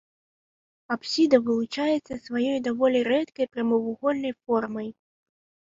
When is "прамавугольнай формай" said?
3.55-4.95